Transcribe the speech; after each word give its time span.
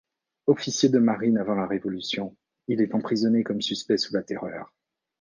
Officier 0.47 0.89
de 0.89 0.97
marine 0.97 1.37
avant 1.37 1.53
la 1.53 1.67
Révolution, 1.67 2.35
il 2.67 2.81
est 2.81 2.95
emprisonné 2.95 3.43
comme 3.43 3.61
suspect 3.61 3.99
sous 3.99 4.15
la 4.15 4.23
Terreur. 4.23 4.73